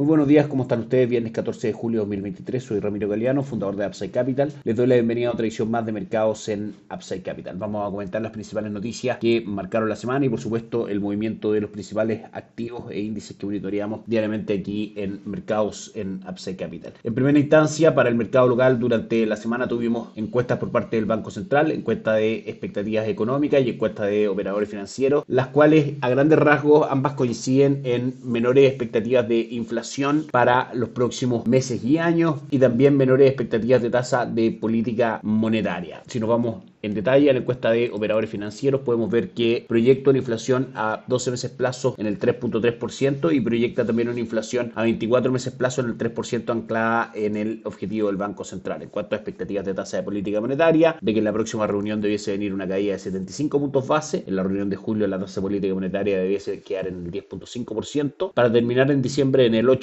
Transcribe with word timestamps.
Muy 0.00 0.06
buenos 0.06 0.28
días, 0.28 0.46
¿cómo 0.46 0.62
están 0.62 0.80
ustedes? 0.80 1.10
Viernes 1.10 1.30
14 1.32 1.66
de 1.66 1.72
julio 1.74 1.98
de 1.98 2.06
2023, 2.06 2.64
soy 2.64 2.80
Ramiro 2.80 3.06
Galeano, 3.06 3.42
fundador 3.42 3.76
de 3.76 3.86
Upside 3.86 4.10
Capital. 4.10 4.50
Les 4.64 4.74
doy 4.74 4.86
la 4.86 4.94
bienvenida 4.94 5.28
a 5.28 5.32
otra 5.32 5.44
edición 5.44 5.70
más 5.70 5.84
de 5.84 5.92
mercados 5.92 6.48
en 6.48 6.74
Upside 6.90 7.20
Capital. 7.20 7.58
Vamos 7.58 7.86
a 7.86 7.90
comentar 7.90 8.22
las 8.22 8.32
principales 8.32 8.72
noticias 8.72 9.18
que 9.18 9.42
marcaron 9.42 9.90
la 9.90 9.96
semana 9.96 10.24
y 10.24 10.30
por 10.30 10.40
supuesto 10.40 10.88
el 10.88 11.00
movimiento 11.00 11.52
de 11.52 11.60
los 11.60 11.68
principales 11.68 12.22
activos 12.32 12.90
e 12.90 12.98
índices 12.98 13.36
que 13.36 13.44
monitoreamos 13.44 14.00
diariamente 14.06 14.54
aquí 14.54 14.94
en 14.96 15.20
mercados 15.26 15.92
en 15.94 16.22
Upside 16.26 16.56
Capital. 16.56 16.94
En 17.04 17.14
primera 17.14 17.38
instancia, 17.38 17.94
para 17.94 18.08
el 18.08 18.14
mercado 18.14 18.48
local, 18.48 18.78
durante 18.78 19.26
la 19.26 19.36
semana 19.36 19.68
tuvimos 19.68 20.16
encuestas 20.16 20.58
por 20.58 20.70
parte 20.70 20.96
del 20.96 21.04
Banco 21.04 21.30
Central, 21.30 21.72
encuesta 21.72 22.14
de 22.14 22.36
expectativas 22.46 23.06
económicas 23.06 23.60
y 23.60 23.68
encuesta 23.68 24.06
de 24.06 24.28
operadores 24.28 24.70
financieros, 24.70 25.24
las 25.26 25.48
cuales 25.48 25.96
a 26.00 26.08
grandes 26.08 26.38
rasgos 26.38 26.88
ambas 26.90 27.12
coinciden 27.12 27.82
en 27.84 28.14
menores 28.24 28.66
expectativas 28.66 29.28
de 29.28 29.40
inflación 29.50 29.89
para 30.30 30.72
los 30.74 30.90
próximos 30.90 31.46
meses 31.46 31.82
y 31.82 31.98
años 31.98 32.36
y 32.50 32.58
también 32.58 32.96
menores 32.96 33.28
expectativas 33.28 33.82
de 33.82 33.90
tasa 33.90 34.24
de 34.24 34.52
política 34.52 35.20
monetaria. 35.22 36.02
Si 36.06 36.20
nos 36.20 36.28
vamos 36.28 36.62
en 36.82 36.94
detalle 36.94 37.28
a 37.28 37.34
la 37.34 37.40
encuesta 37.40 37.70
de 37.70 37.90
operadores 37.92 38.30
financieros 38.30 38.80
podemos 38.80 39.10
ver 39.10 39.30
que 39.30 39.66
proyecta 39.68 40.10
una 40.10 40.18
inflación 40.18 40.68
a 40.74 41.04
12 41.08 41.30
meses 41.32 41.50
plazo 41.50 41.94
en 41.98 42.06
el 42.06 42.18
3.3% 42.18 43.34
y 43.34 43.40
proyecta 43.40 43.84
también 43.84 44.08
una 44.08 44.20
inflación 44.20 44.72
a 44.74 44.84
24 44.84 45.30
meses 45.30 45.52
plazo 45.52 45.82
en 45.82 45.88
el 45.88 45.98
3% 45.98 46.50
anclada 46.50 47.12
en 47.14 47.36
el 47.36 47.60
objetivo 47.64 48.06
del 48.06 48.16
Banco 48.16 48.44
Central. 48.44 48.82
En 48.82 48.88
cuanto 48.88 49.14
a 49.14 49.18
expectativas 49.18 49.66
de 49.66 49.74
tasa 49.74 49.98
de 49.98 50.04
política 50.04 50.40
monetaria, 50.40 50.96
de 51.00 51.12
que 51.12 51.18
en 51.18 51.24
la 51.24 51.32
próxima 51.32 51.66
reunión 51.66 52.00
debiese 52.00 52.32
venir 52.32 52.54
una 52.54 52.66
caída 52.66 52.94
de 52.94 52.98
75 52.98 53.60
puntos 53.60 53.86
base, 53.86 54.24
en 54.26 54.36
la 54.36 54.42
reunión 54.42 54.70
de 54.70 54.76
julio 54.76 55.06
la 55.06 55.18
tasa 55.18 55.40
de 55.40 55.42
política 55.42 55.74
monetaria 55.74 56.18
debiese 56.18 56.60
quedar 56.62 56.86
en 56.86 57.04
el 57.04 57.10
10.5%, 57.10 58.32
para 58.32 58.50
terminar 58.50 58.90
en 58.90 59.02
diciembre 59.02 59.44
en 59.44 59.54
el 59.54 59.68
8% 59.68 59.79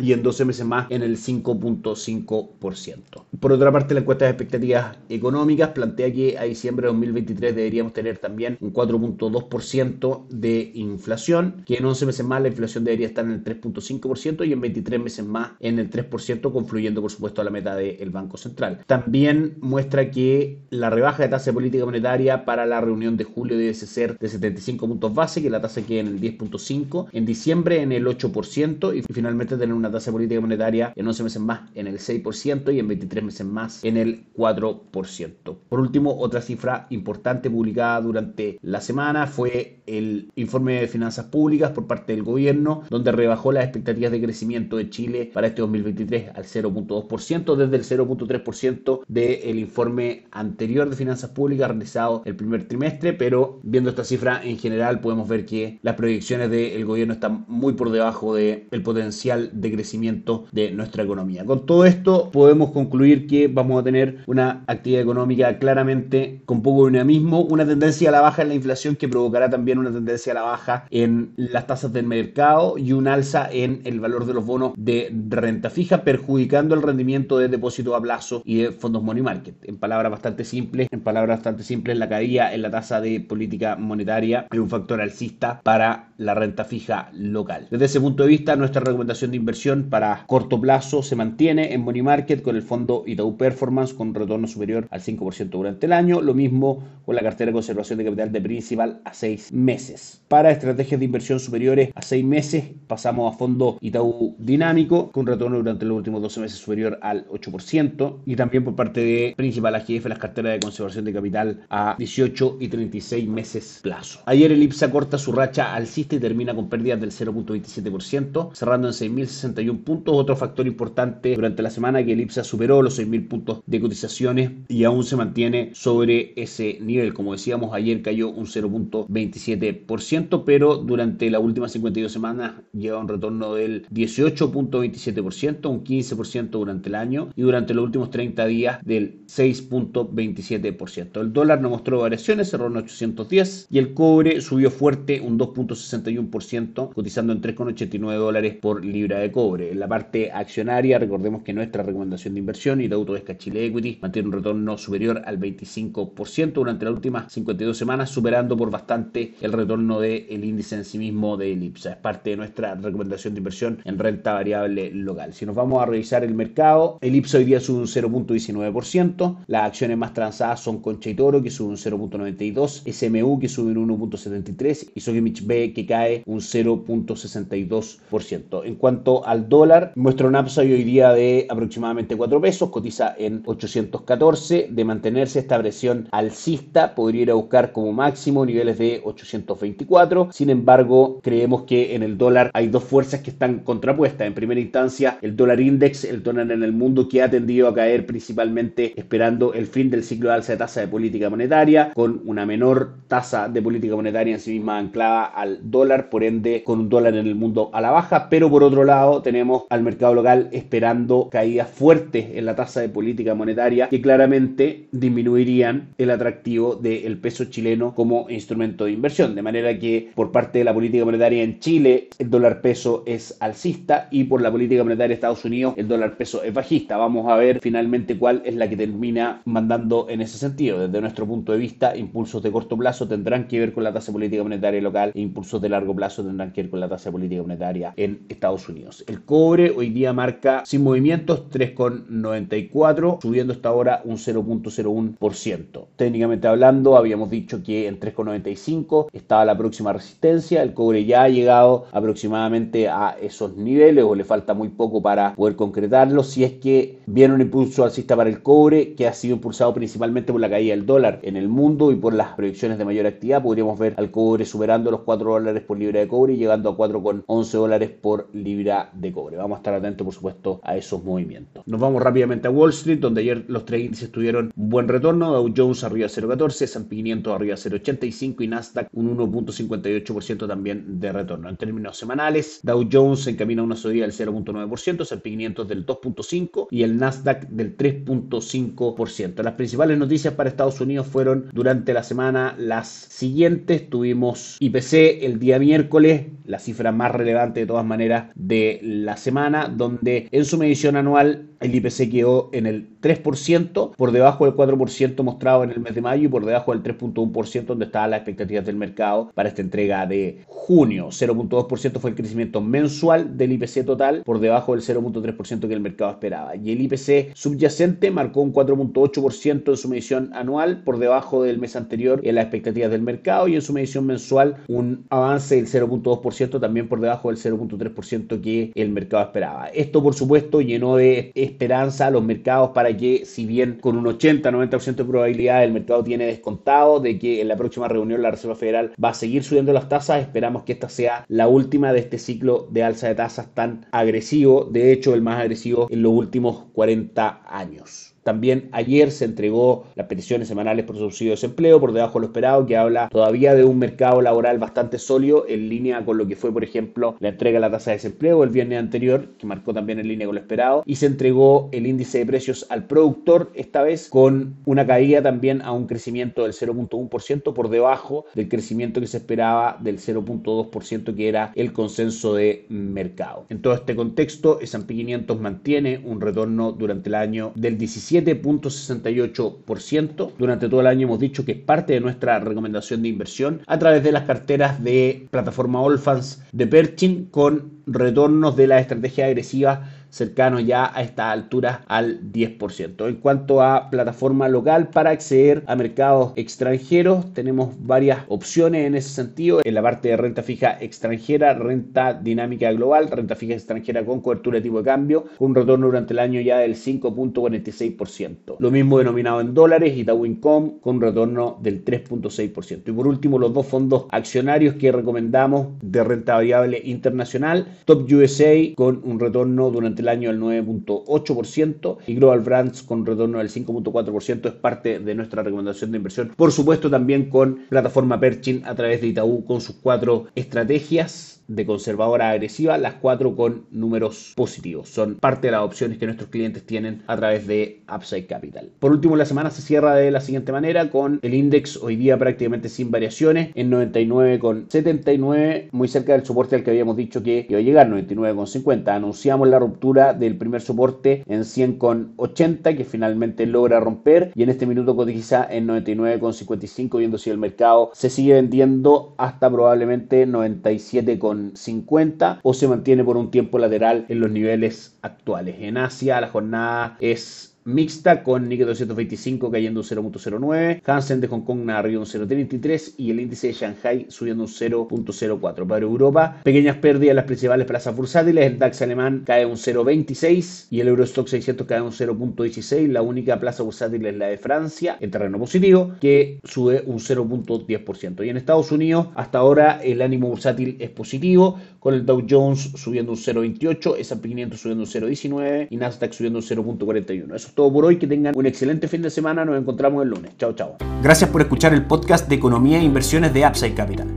y 0.00 0.12
en 0.12 0.22
12 0.22 0.44
meses 0.44 0.66
más 0.66 0.86
en 0.90 1.02
el 1.02 1.16
5.5%. 1.16 2.98
Por 3.40 3.52
otra 3.52 3.70
parte, 3.70 3.94
la 3.94 4.00
encuesta 4.00 4.24
de 4.24 4.32
expectativas 4.32 4.96
económicas 5.08 5.70
plantea 5.70 6.12
que 6.12 6.36
a 6.38 6.44
diciembre 6.44 6.86
de 6.86 6.92
2023 6.92 7.54
deberíamos 7.54 7.92
tener 7.92 8.18
también 8.18 8.56
un 8.60 8.72
4.2% 8.72 10.28
de 10.28 10.72
inflación, 10.74 11.62
que 11.66 11.76
en 11.76 11.84
11 11.84 12.06
meses 12.06 12.26
más 12.26 12.42
la 12.42 12.48
inflación 12.48 12.84
debería 12.84 13.06
estar 13.06 13.24
en 13.24 13.32
el 13.32 13.44
3.5% 13.44 14.46
y 14.46 14.52
en 14.52 14.60
23 14.60 15.00
meses 15.00 15.24
más 15.24 15.52
en 15.60 15.78
el 15.78 15.90
3%, 15.90 16.52
confluyendo 16.52 17.00
por 17.00 17.10
supuesto 17.10 17.40
a 17.40 17.44
la 17.44 17.50
meta 17.50 17.76
del 17.76 18.10
Banco 18.10 18.36
Central. 18.36 18.80
También 18.86 19.56
muestra 19.60 20.10
que 20.10 20.58
la 20.70 20.90
rebaja 20.90 21.22
de 21.22 21.28
tasa 21.28 21.50
de 21.50 21.54
política 21.54 21.84
monetaria 21.84 22.44
para 22.44 22.66
la 22.66 22.80
reunión 22.80 23.16
de 23.16 23.24
julio 23.24 23.56
debe 23.56 23.74
ser 23.74 24.18
de 24.18 24.28
75 24.28 24.88
puntos 24.88 25.14
base, 25.14 25.42
que 25.42 25.50
la 25.50 25.60
tasa 25.60 25.82
quede 25.82 26.00
en 26.00 26.08
el 26.08 26.20
10.5%, 26.20 27.08
en 27.12 27.26
diciembre 27.26 27.82
en 27.82 27.92
el 27.92 28.06
8% 28.06 28.96
y 28.96 29.03
finalmente 29.12 29.56
tener 29.56 29.74
una 29.74 29.90
tasa 29.90 30.10
de 30.10 30.12
política 30.12 30.40
monetaria 30.40 30.92
en 30.96 31.06
11 31.06 31.22
meses 31.22 31.42
más 31.42 31.60
en 31.74 31.86
el 31.86 31.98
6% 31.98 32.74
y 32.74 32.78
en 32.78 32.88
23 32.88 33.24
meses 33.24 33.46
más 33.46 33.84
en 33.84 33.96
el 33.96 34.32
4%. 34.34 35.56
Por 35.68 35.80
último, 35.80 36.16
otra 36.18 36.40
cifra 36.40 36.86
importante 36.90 37.50
publicada 37.50 38.00
durante 38.00 38.58
la 38.62 38.80
semana 38.80 39.26
fue 39.26 39.82
el 39.86 40.30
informe 40.36 40.80
de 40.80 40.88
finanzas 40.88 41.26
públicas 41.26 41.70
por 41.72 41.86
parte 41.86 42.14
del 42.14 42.22
gobierno, 42.22 42.82
donde 42.88 43.12
rebajó 43.12 43.52
las 43.52 43.64
expectativas 43.64 44.12
de 44.12 44.22
crecimiento 44.22 44.76
de 44.76 44.88
Chile 44.88 45.30
para 45.32 45.48
este 45.48 45.60
2023 45.60 46.30
al 46.34 46.44
0.2%, 46.44 47.56
desde 47.56 47.76
el 47.76 48.08
0.3% 48.08 49.00
del 49.06 49.58
informe 49.58 50.26
anterior 50.30 50.88
de 50.88 50.96
finanzas 50.96 51.30
públicas 51.30 51.68
realizado 51.68 52.22
el 52.24 52.36
primer 52.36 52.66
trimestre, 52.66 53.12
pero 53.12 53.60
viendo 53.62 53.90
esta 53.90 54.04
cifra 54.04 54.40
en 54.42 54.58
general 54.58 55.00
podemos 55.00 55.28
ver 55.28 55.44
que 55.44 55.78
las 55.82 55.96
proyecciones 55.96 56.50
del 56.50 56.84
gobierno 56.84 57.14
están 57.14 57.44
muy 57.48 57.74
por 57.74 57.90
debajo 57.90 58.34
del 58.34 58.66
potencial 58.70 58.93
de 58.94 59.72
crecimiento 59.72 60.46
de 60.52 60.70
nuestra 60.70 61.02
economía. 61.02 61.44
Con 61.44 61.66
todo 61.66 61.84
esto 61.84 62.30
podemos 62.30 62.70
concluir 62.70 63.26
que 63.26 63.48
vamos 63.48 63.80
a 63.80 63.84
tener 63.84 64.18
una 64.26 64.64
actividad 64.66 65.02
económica 65.02 65.58
claramente 65.58 66.42
con 66.44 66.62
poco 66.62 66.86
dinamismo, 66.86 67.40
una 67.40 67.66
tendencia 67.66 68.08
a 68.08 68.12
la 68.12 68.20
baja 68.20 68.42
en 68.42 68.48
la 68.48 68.54
inflación 68.54 68.96
que 68.96 69.08
provocará 69.08 69.50
también 69.50 69.78
una 69.78 69.92
tendencia 69.92 70.32
a 70.32 70.34
la 70.34 70.42
baja 70.42 70.86
en 70.90 71.32
las 71.36 71.66
tasas 71.66 71.92
del 71.92 72.06
mercado 72.06 72.78
y 72.78 72.92
un 72.92 73.08
alza 73.08 73.48
en 73.50 73.82
el 73.84 74.00
valor 74.00 74.26
de 74.26 74.34
los 74.34 74.44
bonos 74.44 74.72
de 74.76 75.12
renta 75.28 75.70
fija, 75.70 76.04
perjudicando 76.04 76.74
el 76.74 76.82
rendimiento 76.82 77.38
de 77.38 77.48
depósitos 77.48 77.94
a 77.94 78.00
plazo 78.00 78.42
y 78.44 78.62
de 78.62 78.72
fondos 78.72 79.02
money 79.02 79.22
market. 79.22 79.56
En 79.64 79.78
palabras 79.78 80.10
bastante 80.10 80.44
simples, 80.44 80.88
en 80.90 81.00
palabras 81.00 81.38
bastante 81.38 81.62
simples, 81.62 81.98
la 81.98 82.08
caída 82.08 82.54
en 82.54 82.62
la 82.62 82.70
tasa 82.70 83.00
de 83.00 83.20
política 83.20 83.76
monetaria 83.76 84.46
es 84.50 84.58
un 84.58 84.68
factor 84.68 85.00
alcista 85.00 85.60
para 85.62 86.12
la 86.16 86.34
renta 86.34 86.64
fija 86.64 87.10
local. 87.12 87.66
Desde 87.70 87.86
ese 87.86 88.00
punto 88.00 88.22
de 88.22 88.28
vista, 88.28 88.56
nuestra 88.56 88.80
recomendación 88.84 89.30
de 89.30 89.36
inversión 89.36 89.88
para 89.90 90.24
corto 90.26 90.60
plazo 90.60 91.02
se 91.02 91.16
mantiene 91.16 91.72
en 91.72 91.82
money 91.82 92.02
market 92.02 92.42
con 92.42 92.56
el 92.56 92.62
fondo 92.62 93.04
Itaú 93.06 93.36
Performance 93.36 93.94
con 93.94 94.08
un 94.08 94.14
retorno 94.14 94.46
superior 94.46 94.86
al 94.90 95.00
5% 95.00 95.48
durante 95.50 95.86
el 95.86 95.92
año, 95.92 96.20
lo 96.20 96.34
mismo 96.34 96.82
con 97.04 97.14
la 97.16 97.22
cartera 97.22 97.50
de 97.50 97.54
conservación 97.54 97.98
de 97.98 98.04
capital 98.04 98.32
de 98.32 98.40
principal 98.40 99.00
a 99.04 99.12
seis 99.12 99.52
meses. 99.52 100.22
Para 100.28 100.50
estrategias 100.50 100.98
de 100.98 101.04
inversión 101.04 101.38
superiores 101.38 101.90
a 101.94 102.02
seis 102.02 102.24
meses, 102.24 102.64
pasamos 102.86 103.32
a 103.32 103.36
fondo 103.36 103.78
Itaú 103.80 104.34
Dinámico, 104.38 105.10
con 105.12 105.26
retorno 105.26 105.58
durante 105.58 105.84
los 105.84 105.96
últimos 105.96 106.22
12 106.22 106.40
meses 106.40 106.58
superior 106.58 106.98
al 107.02 107.26
8%, 107.28 108.18
y 108.24 108.36
también 108.36 108.64
por 108.64 108.74
parte 108.74 109.00
de 109.00 109.34
principal 109.36 109.74
AGF, 109.74 110.06
las 110.06 110.18
carteras 110.18 110.54
de 110.54 110.60
conservación 110.60 111.04
de 111.04 111.12
capital 111.12 111.66
a 111.68 111.94
18 111.98 112.58
y 112.60 112.68
36 112.68 113.28
meses 113.28 113.80
plazo. 113.82 114.20
Ayer 114.26 114.52
el 114.52 114.62
IPSA 114.62 114.90
corta 114.90 115.18
su 115.18 115.32
racha 115.32 115.74
alcista 115.74 116.16
y 116.16 116.18
termina 116.18 116.54
con 116.54 116.68
pérdidas 116.68 117.00
del 117.00 117.10
0.27%, 117.10 118.54
cerrando 118.64 118.88
en 118.88 118.94
6.061 118.94 119.84
puntos. 119.84 120.16
Otro 120.16 120.36
factor 120.36 120.66
importante 120.66 121.34
durante 121.34 121.62
la 121.62 121.68
semana 121.68 122.02
que 122.02 122.14
el 122.14 122.20
IPSA 122.22 122.44
superó 122.44 122.80
los 122.80 122.98
6.000 122.98 123.28
puntos 123.28 123.60
de 123.66 123.78
cotizaciones 123.78 124.52
y 124.68 124.84
aún 124.84 125.04
se 125.04 125.16
mantiene 125.16 125.72
sobre 125.74 126.32
ese 126.36 126.78
nivel. 126.80 127.12
Como 127.12 127.32
decíamos, 127.32 127.74
ayer 127.74 128.00
cayó 128.00 128.30
un 128.30 128.46
0.27%, 128.46 130.44
pero 130.46 130.76
durante 130.76 131.30
las 131.30 131.42
últimas 131.42 131.72
52 131.72 132.10
semanas 132.10 132.54
lleva 132.72 133.00
un 133.00 133.08
retorno 133.08 133.52
del 133.54 133.86
18.27%, 133.88 135.68
un 135.68 135.84
15% 135.84 136.48
durante 136.48 136.88
el 136.88 136.94
año 136.94 137.28
y 137.36 137.42
durante 137.42 137.74
los 137.74 137.84
últimos 137.84 138.08
30 138.10 138.46
días 138.46 138.78
del 138.82 139.26
6.27%. 139.26 141.20
El 141.20 141.34
dólar 141.34 141.60
no 141.60 141.68
mostró 141.68 142.00
variaciones, 142.00 142.48
cerró 142.48 142.68
en 142.68 142.78
810 142.78 143.66
y 143.70 143.76
el 143.78 143.92
cobre 143.92 144.40
subió 144.40 144.70
fuerte 144.70 145.20
un 145.20 145.38
2.61%, 145.38 146.94
cotizando 146.94 147.34
en 147.34 147.42
3.89 147.42 148.16
dólares 148.16 148.53
por 148.54 148.84
libra 148.84 149.18
de 149.18 149.32
cobre. 149.32 149.72
En 149.72 149.80
la 149.80 149.88
parte 149.88 150.30
accionaria, 150.30 150.98
recordemos 150.98 151.42
que 151.42 151.52
nuestra 151.52 151.82
recomendación 151.82 152.34
de 152.34 152.40
inversión 152.40 152.80
y 152.80 152.88
de 152.88 152.94
Autodesca 152.94 153.36
Chile 153.36 153.66
Equity 153.66 153.98
mantiene 154.00 154.28
un 154.28 154.34
retorno 154.34 154.78
superior 154.78 155.22
al 155.24 155.38
20 155.38 155.54
25% 155.56 156.52
durante 156.52 156.84
las 156.84 156.94
últimas 156.94 157.32
52 157.32 157.76
semanas, 157.76 158.10
superando 158.10 158.56
por 158.56 158.70
bastante 158.70 159.34
el 159.40 159.52
retorno 159.52 160.00
del 160.00 160.44
índice 160.44 160.76
en 160.76 160.84
sí 160.84 160.98
mismo 160.98 161.36
de 161.36 161.52
Elipsa. 161.52 161.92
Es 161.92 161.96
parte 161.96 162.30
de 162.30 162.36
nuestra 162.36 162.74
recomendación 162.74 163.34
de 163.34 163.38
inversión 163.38 163.78
en 163.84 163.98
renta 163.98 164.34
variable 164.34 164.90
local. 164.92 165.32
Si 165.32 165.46
nos 165.46 165.54
vamos 165.54 165.82
a 165.82 165.86
revisar 165.86 166.24
el 166.24 166.34
mercado, 166.34 166.98
Elipsa 167.00 167.38
hoy 167.38 167.44
día 167.44 167.60
sube 167.60 167.80
un 167.80 167.86
0.19%, 167.86 169.36
las 169.46 169.64
acciones 169.64 169.96
más 169.96 170.12
transadas 170.12 170.60
son 170.60 170.80
Concha 170.80 171.10
y 171.10 171.14
Toro, 171.14 171.42
que 171.42 171.50
sube 171.50 171.70
un 171.70 171.76
0.92%, 171.76 172.92
SMU, 172.92 173.38
que 173.38 173.48
sube 173.48 173.72
un 173.72 173.88
1.73% 173.88 174.92
y 174.94 175.00
Sogimich 175.00 175.46
B, 175.46 175.72
que 175.72 175.86
cae 175.86 176.22
un 176.26 176.40
0.62%. 176.40 178.43
En 178.64 178.76
cuanto 178.76 179.26
al 179.26 179.48
dólar, 179.48 179.92
muestra 179.96 180.28
un 180.28 180.36
upside 180.36 180.72
hoy 180.72 180.84
día 180.84 181.12
de 181.12 181.46
aproximadamente 181.48 182.16
4 182.16 182.40
pesos, 182.40 182.70
cotiza 182.70 183.14
en 183.18 183.42
814, 183.44 184.68
de 184.70 184.84
mantenerse 184.84 185.38
esta 185.38 185.58
presión 185.58 186.08
alcista 186.12 186.94
podría 186.94 187.22
ir 187.22 187.30
a 187.30 187.34
buscar 187.34 187.72
como 187.72 187.92
máximo 187.92 188.44
niveles 188.44 188.78
de 188.78 189.00
824. 189.04 190.28
Sin 190.32 190.50
embargo, 190.50 191.20
creemos 191.22 191.62
que 191.62 191.94
en 191.94 192.02
el 192.02 192.18
dólar 192.18 192.50
hay 192.54 192.68
dos 192.68 192.84
fuerzas 192.84 193.20
que 193.20 193.30
están 193.30 193.60
contrapuestas. 193.60 194.26
En 194.26 194.34
primera 194.34 194.60
instancia, 194.60 195.18
el 195.22 195.36
dólar 195.36 195.60
index, 195.60 196.04
el 196.04 196.22
dólar 196.22 196.50
en 196.50 196.62
el 196.62 196.72
mundo 196.72 197.08
que 197.08 197.22
ha 197.22 197.30
tendido 197.30 197.68
a 197.68 197.74
caer 197.74 198.06
principalmente 198.06 198.92
esperando 198.96 199.54
el 199.54 199.66
fin 199.66 199.90
del 199.90 200.04
ciclo 200.04 200.28
de 200.28 200.36
alza 200.36 200.52
de 200.52 200.58
tasa 200.58 200.80
de 200.80 200.88
política 200.88 201.30
monetaria, 201.30 201.92
con 201.94 202.22
una 202.24 202.46
menor 202.46 202.94
tasa 203.08 203.48
de 203.48 203.62
política 203.62 203.96
monetaria 203.96 204.34
en 204.34 204.40
sí 204.40 204.52
misma 204.52 204.78
anclada 204.78 205.24
al 205.24 205.58
dólar, 205.70 206.10
por 206.10 206.24
ende 206.24 206.62
con 206.64 206.80
un 206.80 206.88
dólar 206.88 207.14
en 207.14 207.26
el 207.26 207.34
mundo 207.34 207.70
a 207.72 207.80
la 207.80 207.90
baja, 207.90 208.28
pero 208.34 208.50
por 208.50 208.64
otro 208.64 208.82
lado 208.82 209.22
tenemos 209.22 209.62
al 209.70 209.84
mercado 209.84 210.12
local 210.12 210.48
esperando 210.50 211.28
caídas 211.30 211.70
fuertes 211.70 212.30
en 212.34 212.46
la 212.46 212.56
tasa 212.56 212.80
de 212.80 212.88
política 212.88 213.32
monetaria 213.36 213.88
que 213.88 214.00
claramente 214.00 214.88
disminuirían 214.90 215.90
el 215.98 216.10
atractivo 216.10 216.74
del 216.74 217.16
peso 217.18 217.44
chileno 217.44 217.94
como 217.94 218.28
instrumento 218.28 218.86
de 218.86 218.90
inversión, 218.90 219.36
de 219.36 219.42
manera 219.42 219.78
que 219.78 220.10
por 220.16 220.32
parte 220.32 220.58
de 220.58 220.64
la 220.64 220.74
política 220.74 221.04
monetaria 221.04 221.44
en 221.44 221.60
Chile 221.60 222.08
el 222.18 222.28
dólar 222.28 222.60
peso 222.60 223.04
es 223.06 223.36
alcista 223.38 224.08
y 224.10 224.24
por 224.24 224.42
la 224.42 224.50
política 224.50 224.82
monetaria 224.82 225.10
de 225.10 225.14
Estados 225.14 225.44
Unidos 225.44 225.74
el 225.76 225.86
dólar 225.86 226.16
peso 226.16 226.42
es 226.42 226.52
bajista. 226.52 226.96
Vamos 226.96 227.30
a 227.30 227.36
ver 227.36 227.60
finalmente 227.60 228.18
cuál 228.18 228.42
es 228.44 228.56
la 228.56 228.68
que 228.68 228.76
termina 228.76 229.42
mandando 229.44 230.08
en 230.10 230.20
ese 230.20 230.38
sentido. 230.38 230.88
Desde 230.88 231.00
nuestro 231.00 231.24
punto 231.24 231.52
de 231.52 231.58
vista, 231.58 231.96
impulsos 231.96 232.42
de 232.42 232.50
corto 232.50 232.76
plazo 232.76 233.06
tendrán 233.06 233.46
que 233.46 233.60
ver 233.60 233.72
con 233.72 233.84
la 233.84 233.92
tasa 233.92 234.10
política 234.10 234.42
monetaria 234.42 234.80
local 234.80 235.12
e 235.14 235.20
impulsos 235.20 235.62
de 235.62 235.68
largo 235.68 235.94
plazo 235.94 236.24
tendrán 236.24 236.52
que 236.52 236.62
ver 236.62 236.70
con 236.72 236.80
la 236.80 236.88
tasa 236.88 237.12
política 237.12 237.40
monetaria 237.40 237.94
en 237.96 238.23
Estados 238.28 238.68
Unidos. 238.68 239.04
El 239.06 239.24
cobre 239.24 239.70
hoy 239.70 239.90
día 239.90 240.12
marca 240.12 240.62
sin 240.64 240.82
movimientos 240.82 241.44
3,94, 241.50 243.20
subiendo 243.22 243.52
hasta 243.52 243.68
ahora 243.68 244.02
un 244.04 244.16
0.01%. 244.16 245.86
Técnicamente 245.96 246.48
hablando, 246.48 246.96
habíamos 246.96 247.30
dicho 247.30 247.62
que 247.62 247.86
en 247.86 248.00
3,95 248.00 249.08
estaba 249.12 249.44
la 249.44 249.56
próxima 249.56 249.92
resistencia. 249.92 250.62
El 250.62 250.74
cobre 250.74 251.04
ya 251.04 251.24
ha 251.24 251.28
llegado 251.28 251.86
aproximadamente 251.92 252.88
a 252.88 253.16
esos 253.20 253.56
niveles 253.56 254.04
o 254.04 254.14
le 254.14 254.24
falta 254.24 254.54
muy 254.54 254.68
poco 254.68 255.02
para 255.02 255.34
poder 255.34 255.56
concretarlo. 255.56 256.22
Si 256.22 256.44
es 256.44 256.52
que 256.52 256.98
viene 257.06 257.34
un 257.34 257.40
impulso 257.40 257.84
alcista 257.84 258.16
para 258.16 258.30
el 258.30 258.42
cobre 258.42 258.94
que 258.94 259.06
ha 259.06 259.12
sido 259.12 259.34
impulsado 259.34 259.74
principalmente 259.74 260.32
por 260.32 260.40
la 260.40 260.50
caída 260.50 260.74
del 260.74 260.86
dólar 260.86 261.20
en 261.22 261.36
el 261.36 261.48
mundo 261.48 261.92
y 261.92 261.96
por 261.96 262.14
las 262.14 262.34
proyecciones 262.34 262.78
de 262.78 262.84
mayor 262.84 263.06
actividad, 263.06 263.42
podríamos 263.42 263.78
ver 263.78 263.94
al 263.96 264.10
cobre 264.10 264.44
superando 264.44 264.90
los 264.90 265.00
4 265.00 265.32
dólares 265.32 265.62
por 265.62 265.78
libra 265.78 266.00
de 266.00 266.08
cobre 266.08 266.34
y 266.34 266.36
llegando 266.36 266.70
a 266.70 266.76
4,11 266.76 267.50
dólares 267.52 267.90
por 267.90 268.13
libra 268.32 268.90
de 268.92 269.12
cobre. 269.12 269.36
Vamos 269.36 269.56
a 269.56 269.58
estar 269.60 269.74
atentos, 269.74 270.04
por 270.04 270.14
supuesto, 270.14 270.60
a 270.62 270.76
esos 270.76 271.02
movimientos. 271.04 271.62
Nos 271.66 271.80
vamos 271.80 272.02
rápidamente 272.02 272.48
a 272.48 272.50
Wall 272.50 272.70
Street, 272.70 272.98
donde 272.98 273.20
ayer 273.22 273.44
los 273.48 273.64
tres 273.64 273.82
índices 273.82 274.10
tuvieron 274.10 274.52
buen 274.54 274.88
retorno. 274.88 275.32
Dow 275.32 275.52
Jones 275.56 275.84
arriba 275.84 276.08
0,14, 276.08 276.62
S&P 276.62 276.96
500 276.96 277.34
arriba 277.34 277.56
0,85 277.56 278.44
y 278.44 278.48
Nasdaq 278.48 278.88
un 278.92 279.16
1.58% 279.16 280.46
también 280.46 281.00
de 281.00 281.12
retorno. 281.12 281.48
En 281.48 281.56
términos 281.56 281.96
semanales, 281.96 282.60
Dow 282.62 282.88
Jones 282.90 283.26
encamina 283.26 283.62
una 283.62 283.76
subida 283.76 284.06
del 284.06 284.12
0.9%, 284.12 285.02
S&P 285.02 285.30
500 285.30 285.68
del 285.68 285.86
2.5% 285.86 286.68
y 286.70 286.82
el 286.82 286.96
Nasdaq 286.98 287.48
del 287.48 287.76
3.5%. 287.76 289.42
Las 289.42 289.54
principales 289.54 289.98
noticias 289.98 290.34
para 290.34 290.48
Estados 290.48 290.80
Unidos 290.80 291.06
fueron 291.06 291.46
durante 291.52 291.92
la 291.92 292.02
semana 292.02 292.54
las 292.58 292.88
siguientes. 292.88 293.88
Tuvimos 293.88 294.56
IPC 294.60 295.24
el 295.24 295.38
día 295.38 295.58
miércoles, 295.58 296.26
la 296.44 296.58
cifra 296.58 296.92
más 296.92 297.10
relevante 297.12 297.60
de 297.60 297.66
todas 297.66 297.84
maneras 297.84 298.26
de 298.34 298.80
la 298.82 299.16
semana, 299.16 299.68
donde 299.68 300.28
en 300.30 300.44
su 300.44 300.58
medición 300.58 300.96
anual 300.96 301.48
el 301.60 301.74
IPC 301.74 302.10
quedó 302.10 302.50
en 302.52 302.66
el 302.66 302.88
3%, 303.04 303.94
por 303.96 304.12
debajo 304.12 304.46
del 304.46 304.54
4% 304.54 305.22
mostrado 305.22 305.62
en 305.62 305.70
el 305.70 305.80
mes 305.80 305.94
de 305.94 306.00
mayo 306.00 306.24
y 306.24 306.28
por 306.28 306.46
debajo 306.46 306.72
del 306.72 306.82
3.1% 306.82 307.66
donde 307.66 307.84
estaban 307.84 308.10
las 308.10 308.20
expectativas 308.20 308.64
del 308.64 308.76
mercado 308.76 309.30
para 309.34 309.50
esta 309.50 309.60
entrega 309.60 310.06
de 310.06 310.40
junio. 310.46 311.08
0.2% 311.08 311.98
fue 311.98 312.10
el 312.10 312.16
crecimiento 312.16 312.62
mensual 312.62 313.36
del 313.36 313.52
IPC 313.52 313.84
total, 313.84 314.22
por 314.24 314.40
debajo 314.40 314.74
del 314.74 314.82
0.3% 314.82 315.68
que 315.68 315.74
el 315.74 315.80
mercado 315.80 316.12
esperaba. 316.12 316.56
Y 316.56 316.72
el 316.72 316.80
IPC 316.80 317.34
subyacente 317.34 318.10
marcó 318.10 318.40
un 318.40 318.54
4.8% 318.54 319.68
en 319.68 319.76
su 319.76 319.88
medición 319.88 320.30
anual, 320.32 320.82
por 320.82 320.98
debajo 320.98 321.42
del 321.42 321.58
mes 321.58 321.76
anterior 321.76 322.20
en 322.24 322.36
las 322.36 322.44
expectativas 322.44 322.90
del 322.90 323.02
mercado 323.02 323.48
y 323.48 323.54
en 323.54 323.62
su 323.62 323.74
medición 323.74 324.06
mensual 324.06 324.56
un 324.68 325.04
avance 325.10 325.56
del 325.56 325.66
0.2% 325.66 326.58
también 326.58 326.88
por 326.88 327.00
debajo 327.00 327.28
del 327.28 327.36
0.3% 327.36 328.40
que 328.40 328.72
el 328.74 328.88
mercado 328.90 329.24
esperaba. 329.24 329.66
Esto 329.68 330.02
por 330.02 330.14
supuesto 330.14 330.62
llenó 330.62 330.96
de 330.96 331.32
esperanza 331.34 332.06
a 332.06 332.10
los 332.10 332.22
mercados 332.22 332.70
para 332.70 332.93
que 332.96 333.24
si 333.24 333.46
bien 333.46 333.78
con 333.80 333.96
un 333.96 334.04
80-90% 334.04 334.94
de 334.94 335.04
probabilidad 335.04 335.64
el 335.64 335.72
mercado 335.72 336.04
tiene 336.04 336.26
descontado 336.26 337.00
de 337.00 337.18
que 337.18 337.40
en 337.40 337.48
la 337.48 337.56
próxima 337.56 337.88
reunión 337.88 338.22
la 338.22 338.30
Reserva 338.30 338.56
Federal 338.56 338.92
va 339.02 339.10
a 339.10 339.14
seguir 339.14 339.44
subiendo 339.44 339.72
las 339.72 339.88
tasas, 339.88 340.20
esperamos 340.20 340.64
que 340.64 340.72
esta 340.72 340.88
sea 340.88 341.24
la 341.28 341.48
última 341.48 341.92
de 341.92 342.00
este 342.00 342.18
ciclo 342.18 342.66
de 342.70 342.82
alza 342.82 343.08
de 343.08 343.14
tasas 343.14 343.54
tan 343.54 343.86
agresivo, 343.92 344.64
de 344.70 344.92
hecho 344.92 345.14
el 345.14 345.22
más 345.22 345.40
agresivo 345.40 345.88
en 345.90 346.02
los 346.02 346.12
últimos 346.12 346.64
40 346.72 347.42
años. 347.46 348.13
También 348.24 348.70
ayer 348.72 349.10
se 349.10 349.26
entregó 349.26 349.84
las 349.94 350.06
peticiones 350.06 350.48
semanales 350.48 350.86
por 350.86 350.96
subsidio 350.96 351.32
de 351.32 351.36
desempleo 351.36 351.78
por 351.78 351.92
debajo 351.92 352.14
de 352.14 352.20
lo 352.20 352.26
esperado, 352.28 352.64
que 352.66 352.76
habla 352.76 353.08
todavía 353.10 353.54
de 353.54 353.64
un 353.64 353.78
mercado 353.78 354.22
laboral 354.22 354.58
bastante 354.58 354.98
sólido 354.98 355.44
en 355.46 355.68
línea 355.68 356.04
con 356.04 356.16
lo 356.16 356.26
que 356.26 356.34
fue, 356.34 356.50
por 356.50 356.64
ejemplo, 356.64 357.16
la 357.20 357.28
entrega 357.28 357.56
de 357.56 357.60
la 357.60 357.70
tasa 357.70 357.90
de 357.90 357.98
desempleo 357.98 358.42
el 358.42 358.48
viernes 358.48 358.78
anterior, 358.78 359.28
que 359.38 359.46
marcó 359.46 359.74
también 359.74 359.98
en 359.98 360.08
línea 360.08 360.26
con 360.26 360.36
lo 360.36 360.40
esperado, 360.40 360.82
y 360.86 360.96
se 360.96 361.06
entregó 361.06 361.68
el 361.72 361.86
índice 361.86 362.18
de 362.18 362.26
precios 362.26 362.66
al 362.70 362.86
productor, 362.86 363.50
esta 363.54 363.82
vez 363.82 364.08
con 364.08 364.56
una 364.64 364.86
caída 364.86 365.22
también 365.22 365.60
a 365.60 365.72
un 365.72 365.86
crecimiento 365.86 366.44
del 366.44 366.52
0.1% 366.52 367.52
por 367.52 367.68
debajo 367.68 368.24
del 368.34 368.48
crecimiento 368.48 369.00
que 369.00 369.06
se 369.06 369.18
esperaba 369.18 369.78
del 369.80 369.98
0.2% 369.98 371.14
que 371.14 371.28
era 371.28 371.52
el 371.54 371.74
consenso 371.74 372.34
de 372.34 372.64
mercado. 372.70 373.44
En 373.50 373.60
todo 373.60 373.74
este 373.74 373.94
contexto, 373.94 374.60
S&P 374.60 374.94
500 374.94 375.40
mantiene 375.40 376.00
un 376.04 376.22
retorno 376.22 376.72
durante 376.72 377.10
el 377.10 377.16
año 377.16 377.52
del 377.54 377.76
17 377.76 378.13
7.68%. 378.14 380.32
Durante 380.38 380.68
todo 380.68 380.80
el 380.80 380.86
año 380.86 381.06
hemos 381.06 381.18
dicho 381.18 381.44
que 381.44 381.52
es 381.52 381.58
parte 381.58 381.94
de 381.94 382.00
nuestra 382.00 382.38
recomendación 382.38 383.02
de 383.02 383.08
inversión 383.08 383.60
a 383.66 383.78
través 383.78 384.02
de 384.02 384.12
las 384.12 384.24
carteras 384.24 384.82
de 384.82 385.26
plataforma 385.30 385.84
Allfans 385.84 386.42
de 386.52 386.66
Perchin 386.66 387.26
con 387.30 387.82
retornos 387.86 388.56
de 388.56 388.66
la 388.66 388.78
estrategia 388.78 389.26
agresiva 389.26 389.90
cercano 390.14 390.60
ya 390.60 390.96
a 390.96 391.02
esta 391.02 391.32
altura 391.32 391.82
al 391.88 392.20
10%. 392.32 393.08
En 393.08 393.16
cuanto 393.16 393.62
a 393.62 393.90
plataforma 393.90 394.48
local 394.48 394.88
para 394.88 395.10
acceder 395.10 395.64
a 395.66 395.74
mercados 395.74 396.32
extranjeros, 396.36 397.32
tenemos 397.34 397.74
varias 397.80 398.20
opciones 398.28 398.86
en 398.86 398.94
ese 398.94 399.08
sentido. 399.08 399.60
En 399.64 399.74
la 399.74 399.82
parte 399.82 400.10
de 400.10 400.16
renta 400.16 400.44
fija 400.44 400.78
extranjera, 400.80 401.54
renta 401.54 402.14
dinámica 402.14 402.70
global, 402.72 403.10
renta 403.10 403.34
fija 403.34 403.54
extranjera 403.54 404.04
con 404.04 404.20
cobertura 404.20 404.58
de 404.58 404.62
tipo 404.62 404.78
de 404.78 404.84
cambio, 404.84 405.24
con 405.36 405.48
un 405.50 405.54
retorno 405.56 405.86
durante 405.86 406.12
el 406.12 406.20
año 406.20 406.40
ya 406.40 406.58
del 406.58 406.76
5.46%. 406.76 408.56
Lo 408.60 408.70
mismo 408.70 408.98
denominado 408.98 409.40
en 409.40 409.52
dólares, 409.52 409.96
Itaú 409.96 410.24
Income 410.26 410.74
con 410.80 410.96
un 410.96 411.02
retorno 411.02 411.58
del 411.60 411.84
3.6%. 411.84 412.82
Y 412.86 412.92
por 412.92 413.08
último, 413.08 413.38
los 413.38 413.52
dos 413.52 413.66
fondos 413.66 414.06
accionarios 414.10 414.76
que 414.76 414.92
recomendamos 414.92 415.68
de 415.82 416.04
renta 416.04 416.34
variable 416.34 416.80
internacional, 416.84 417.66
Top 417.84 418.06
USA 418.12 418.54
con 418.76 419.00
un 419.04 419.18
retorno 419.18 419.70
durante 419.70 420.03
año 420.08 420.30
del 420.30 420.40
9.8% 420.40 421.98
y 422.06 422.14
Global 422.14 422.40
Brands 422.40 422.82
con 422.82 423.04
retorno 423.04 423.38
del 423.38 423.50
5.4% 423.50 424.46
es 424.46 424.52
parte 424.52 424.98
de 424.98 425.14
nuestra 425.14 425.42
recomendación 425.42 425.90
de 425.90 425.98
inversión. 425.98 426.32
Por 426.36 426.52
supuesto 426.52 426.90
también 426.90 427.28
con 427.28 427.66
plataforma 427.68 428.20
Perchin 428.20 428.62
a 428.64 428.74
través 428.74 429.00
de 429.00 429.08
Itaú 429.08 429.44
con 429.44 429.60
sus 429.60 429.76
cuatro 429.76 430.26
estrategias 430.34 431.43
de 431.48 431.66
conservadora 431.66 432.30
agresiva, 432.30 432.78
las 432.78 432.94
cuatro 432.94 433.36
con 433.36 433.66
números 433.70 434.32
positivos. 434.36 434.88
Son 434.88 435.16
parte 435.16 435.48
de 435.48 435.52
las 435.52 435.62
opciones 435.62 435.98
que 435.98 436.06
nuestros 436.06 436.30
clientes 436.30 436.64
tienen 436.64 437.02
a 437.06 437.16
través 437.16 437.46
de 437.46 437.82
Upside 437.92 438.26
Capital. 438.26 438.70
Por 438.78 438.92
último, 438.92 439.16
la 439.16 439.26
semana 439.26 439.50
se 439.50 439.62
cierra 439.62 439.94
de 439.94 440.10
la 440.10 440.20
siguiente 440.20 440.52
manera 440.52 440.90
con 440.90 441.18
el 441.22 441.34
index 441.34 441.76
hoy 441.76 441.96
día 441.96 442.18
prácticamente 442.18 442.68
sin 442.68 442.90
variaciones 442.90 443.50
en 443.54 443.70
99,79, 443.70 445.68
muy 445.72 445.88
cerca 445.88 446.12
del 446.12 446.24
soporte 446.24 446.56
al 446.56 446.64
que 446.64 446.70
habíamos 446.70 446.96
dicho 446.96 447.22
que 447.22 447.46
iba 447.48 447.58
a 447.58 447.62
llegar, 447.62 447.88
99,50. 447.88 448.88
Anunciamos 448.88 449.48
la 449.48 449.58
ruptura 449.58 450.14
del 450.14 450.36
primer 450.36 450.60
soporte 450.60 451.24
en 451.26 451.40
100,80 451.40 452.76
que 452.76 452.84
finalmente 452.84 453.46
logra 453.46 453.80
romper 453.80 454.32
y 454.34 454.42
en 454.42 454.50
este 454.50 454.66
minuto 454.66 454.96
cotiza 454.96 455.46
en 455.48 455.66
99,55 455.68 456.98
viendo 456.98 457.18
si 457.18 457.30
el 457.30 457.38
mercado 457.38 457.90
se 457.94 458.10
sigue 458.10 458.34
vendiendo 458.34 459.14
hasta 459.18 459.50
probablemente 459.50 460.26
97, 460.26 461.18
50 461.54 462.40
o 462.42 462.54
se 462.54 462.68
mantiene 462.68 463.04
por 463.04 463.16
un 463.16 463.30
tiempo 463.30 463.58
lateral 463.58 464.06
en 464.08 464.20
los 464.20 464.30
niveles 464.30 464.98
actuales. 465.02 465.56
En 465.60 465.76
Asia 465.76 466.20
la 466.20 466.28
jornada 466.28 466.96
es 467.00 467.53
mixta 467.64 468.22
con 468.22 468.48
Nikkei 468.48 468.66
225 468.66 469.50
cayendo 469.50 469.80
un 469.80 469.86
0.09, 469.86 470.82
Hansen 470.84 471.20
de 471.20 471.28
Hong 471.28 471.42
Kong 471.42 471.70
arriba 471.70 472.00
un 472.00 472.06
0.33 472.06 472.94
y 472.98 473.10
el 473.10 473.20
índice 473.20 473.48
de 473.48 473.52
Shanghai 473.54 474.06
subiendo 474.08 474.44
un 474.44 474.48
0.04. 474.48 475.66
Para 475.66 475.84
Europa, 475.84 476.40
pequeñas 476.42 476.76
pérdidas 476.76 477.10
en 477.10 477.16
las 477.16 477.24
principales 477.24 477.66
plazas 477.66 477.96
bursátiles, 477.96 478.46
el 478.46 478.58
DAX 478.58 478.82
alemán 478.82 479.22
cae 479.24 479.46
un 479.46 479.56
0.26 479.56 480.66
y 480.70 480.80
el 480.80 480.88
Eurostock 480.88 481.28
600 481.28 481.66
cae 481.66 481.80
un 481.80 481.92
0.16, 481.92 482.88
la 482.88 483.02
única 483.02 483.40
plaza 483.40 483.62
bursátil 483.62 484.04
es 484.06 484.16
la 484.16 484.26
de 484.26 484.38
Francia, 484.38 484.96
en 485.00 485.10
terreno 485.10 485.38
positivo, 485.38 485.94
que 486.00 486.40
sube 486.44 486.82
un 486.86 486.98
0.10%. 486.98 488.24
Y 488.24 488.28
en 488.28 488.36
Estados 488.36 488.72
Unidos, 488.72 489.08
hasta 489.14 489.38
ahora 489.38 489.80
el 489.82 490.02
ánimo 490.02 490.28
bursátil 490.28 490.76
es 490.80 490.90
positivo, 490.90 491.58
con 491.80 491.94
el 491.94 492.06
Dow 492.06 492.24
Jones 492.28 492.72
subiendo 492.76 493.12
un 493.12 493.18
0.28, 493.18 493.96
S&P 493.98 494.28
500 494.28 494.60
subiendo 494.60 494.84
un 494.84 494.90
0.19 494.90 495.68
y 495.70 495.76
Nasdaq 495.76 496.12
subiendo 496.12 496.38
un 496.38 496.44
0.41. 496.44 497.34
Eso 497.34 497.48
todo 497.54 497.72
por 497.72 497.84
hoy. 497.84 497.98
Que 497.98 498.06
tengan 498.06 498.34
un 498.36 498.46
excelente 498.46 498.88
fin 498.88 499.02
de 499.02 499.10
semana. 499.10 499.44
Nos 499.44 499.58
encontramos 499.58 500.02
el 500.02 500.10
lunes. 500.10 500.32
Chao, 500.38 500.52
chao. 500.52 500.76
Gracias 501.02 501.30
por 501.30 501.40
escuchar 501.40 501.74
el 501.74 501.84
podcast 501.84 502.28
de 502.28 502.34
Economía 502.34 502.78
e 502.78 502.82
Inversiones 502.82 503.32
de 503.32 503.46
Upside 503.46 503.74
Capital. 503.74 504.08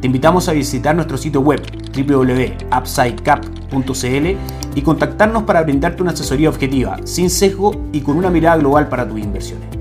Te 0.00 0.06
invitamos 0.06 0.48
a 0.48 0.52
visitar 0.52 0.94
nuestro 0.94 1.16
sitio 1.16 1.40
web 1.40 1.60
www.upsidecap.cl 1.96 4.36
y 4.74 4.82
contactarnos 4.82 5.44
para 5.44 5.62
brindarte 5.62 6.02
una 6.02 6.12
asesoría 6.12 6.50
objetiva, 6.50 6.98
sin 7.04 7.30
sesgo 7.30 7.86
y 7.92 8.00
con 8.00 8.16
una 8.16 8.30
mirada 8.30 8.58
global 8.58 8.88
para 8.88 9.08
tus 9.08 9.18
inversiones. 9.18 9.75